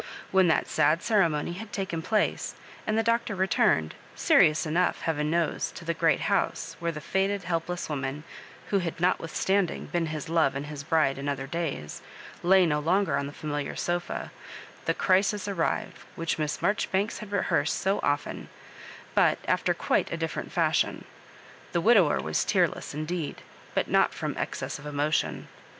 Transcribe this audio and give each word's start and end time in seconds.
When 0.31 0.47
that 0.47 0.67
sad 0.67 1.03
ceremony 1.03 1.53
had 1.53 1.71
taken 1.71 2.01
place, 2.01 2.55
and 2.87 2.97
the 2.97 3.03
Doctor 3.03 3.35
returned, 3.35 3.93
serious 4.15 4.65
enough, 4.65 5.01
heaven 5.01 5.29
knows, 5.29 5.69
to 5.73 5.85
the 5.85 5.93
great 5.93 6.21
house, 6.21 6.75
where 6.79 6.91
the 6.91 6.99
faded 6.99 7.43
helpless 7.43 7.87
woman, 7.87 8.23
who 8.71 8.79
had 8.79 8.99
notwithstanding 8.99 9.85
been 9.85 10.07
his 10.07 10.27
love 10.27 10.55
and 10.55 10.65
his 10.65 10.83
bride 10.83 11.19
in 11.19 11.29
other 11.29 11.45
days, 11.45 12.01
lay 12.41 12.65
no 12.65 12.79
longer 12.79 13.15
on 13.15 13.27
the 13.27 13.31
familiar 13.31 13.75
fiofa, 13.75 14.31
the 14.85 14.95
crisis 14.95 15.47
arrived 15.47 15.99
which 16.15 16.39
Miss 16.39 16.63
Marjoribanks 16.63 17.19
had 17.19 17.31
rehearsed 17.31 17.77
so 17.79 17.99
often, 18.01 18.49
but 19.13 19.37
after 19.47 19.75
quite 19.75 20.11
a 20.11 20.17
differ 20.17 20.39
ent 20.39 20.51
fashion. 20.51 21.05
The 21.73 21.81
widower 21.81 22.19
was 22.19 22.43
tearless, 22.43 22.95
indeed, 22.95 23.43
but 23.75 23.87
not 23.87 24.15
from 24.15 24.35
excess 24.35 24.79
of 24.79 24.87
emotion. 24.87 25.47